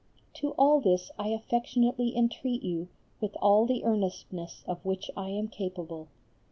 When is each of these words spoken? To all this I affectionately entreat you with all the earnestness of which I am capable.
To 0.37 0.53
all 0.53 0.81
this 0.81 1.11
I 1.19 1.27
affectionately 1.27 2.17
entreat 2.17 2.63
you 2.63 2.87
with 3.19 3.35
all 3.39 3.67
the 3.67 3.83
earnestness 3.83 4.63
of 4.65 4.83
which 4.83 5.11
I 5.15 5.29
am 5.29 5.47
capable. 5.47 6.07